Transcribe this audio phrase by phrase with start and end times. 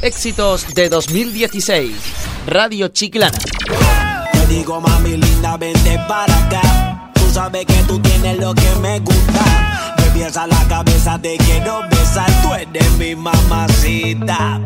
[0.00, 1.92] Éxitos de 2016.
[2.46, 3.36] Radio Chiclana.
[4.32, 7.10] Te digo, mami linda, vente para acá.
[7.14, 9.94] Tú sabes que tú tienes lo que me gusta.
[9.98, 12.30] Me piensa la cabeza, te quiero besar.
[12.42, 14.60] Tú eres mi mamacita.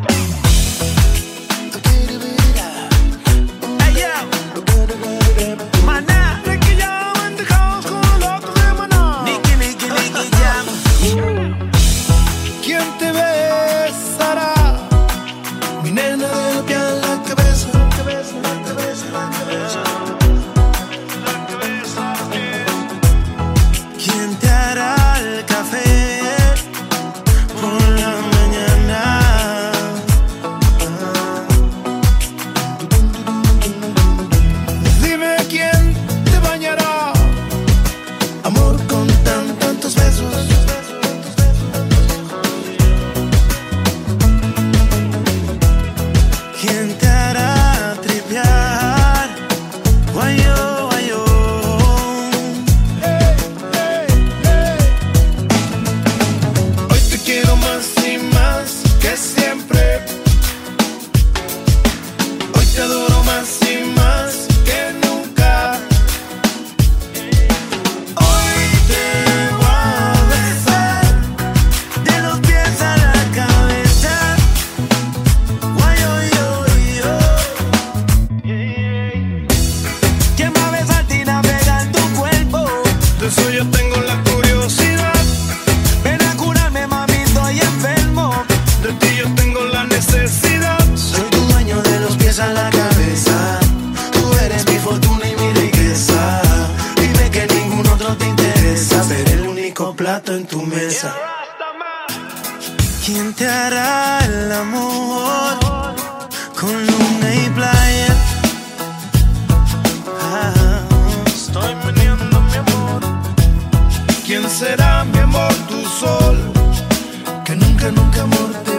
[118.20, 118.72] amor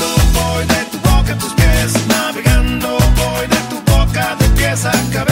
[0.00, 4.92] Voy de tu boca a tus pies, navegando voy de tu boca de pies a
[5.12, 5.27] cabeza.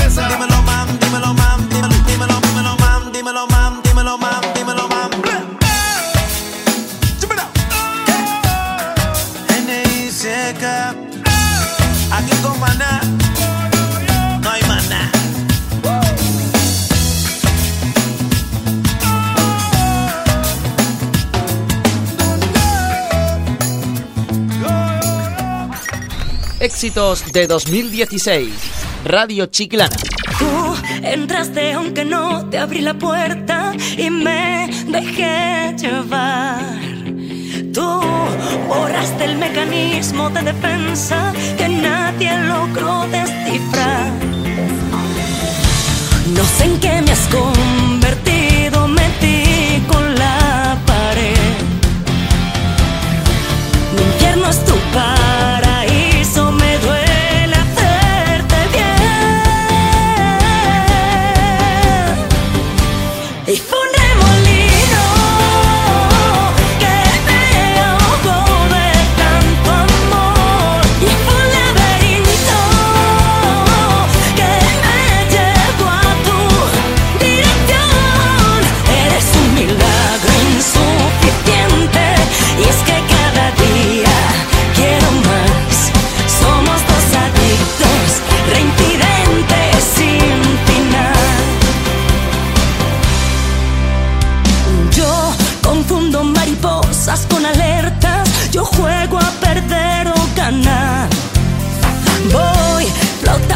[26.67, 28.51] De 2016.
[29.05, 29.95] Radio Chiclana.
[30.37, 36.65] Tú entraste aunque no te abrí la puerta y me dejé llevar.
[37.73, 38.01] Tú
[38.67, 44.11] borraste el mecanismo de defensa que nadie logró descifrar.
[46.35, 48.16] No sé en qué me has convertido,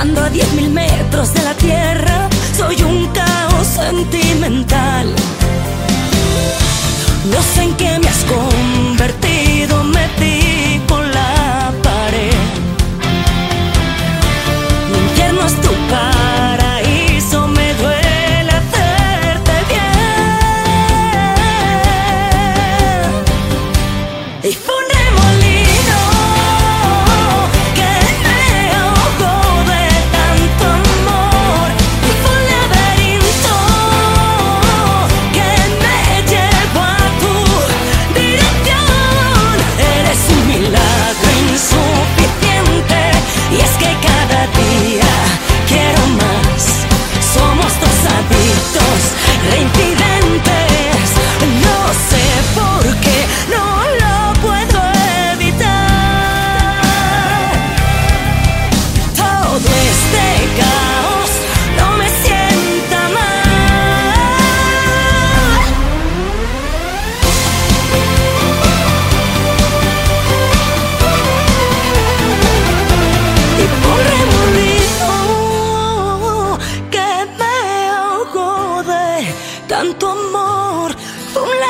[0.00, 5.14] flotando a 10.000 metros de la tierra, soy un caos sentimental.
[7.30, 8.24] No sé en qué me has
[79.70, 80.96] tanto amor,
[81.32, 81.60] fue un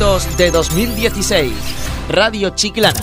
[0.00, 1.52] De 2016.
[2.08, 2.98] Radio Chiclana.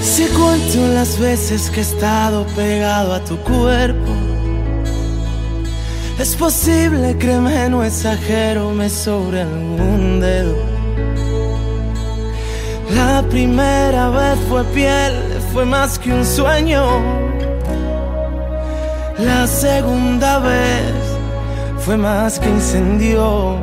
[0.00, 4.10] Si cuento las veces que he estado pegado a tu cuerpo,
[6.18, 10.73] es posible, créeme, no exagero, me sobre algún dedo.
[12.94, 15.12] La primera vez fue piel,
[15.52, 16.84] fue más que un sueño.
[19.18, 20.92] La segunda vez
[21.84, 23.56] fue más que incendio.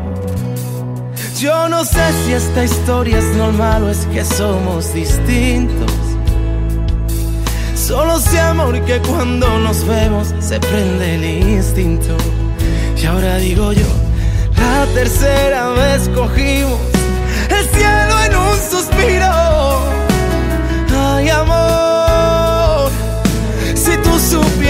[1.40, 5.92] Yo no sé si esta historia es normal o es que somos distintos.
[7.74, 12.18] Solo sé amor que cuando nos vemos se prende el instinto.
[13.02, 13.88] Y ahora digo yo,
[14.58, 16.91] la tercera vez cogimos
[17.74, 19.32] cielo en un suspiro.
[20.96, 22.92] Ay amor,
[23.76, 24.61] si tú supieras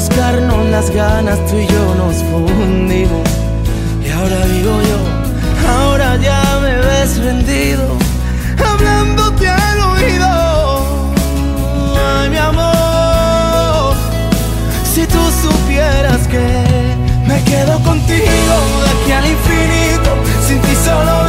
[0.00, 3.20] buscarnos las ganas tú y yo nos fundimos.
[4.02, 4.98] Y ahora digo yo,
[5.70, 7.84] ahora ya me ves rendido,
[8.66, 10.32] hablándote al oído.
[12.16, 13.94] Ay, mi amor,
[14.94, 16.46] si tú supieras que
[17.26, 20.10] me quedo contigo de aquí al infinito,
[20.46, 21.19] sin ti solo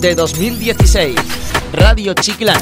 [0.00, 1.14] de 2016.
[1.72, 2.60] Radio Chiclana.